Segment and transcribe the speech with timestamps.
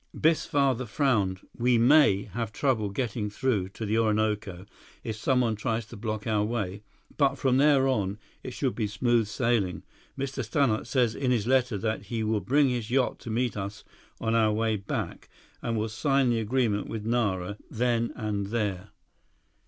[0.19, 1.41] Biff's father frowned.
[1.55, 4.65] "We may have trouble getting through to the Orinoco,
[5.03, 6.81] if someone tries to block our way.
[7.17, 9.83] But from there on, it should be smooth sailing.
[10.17, 10.43] Mr.
[10.43, 13.83] Stannart says in his letter that he will bring his yacht to meet us
[14.19, 15.29] on our way back,
[15.61, 18.89] and will sign the agreement with Nara, then and there."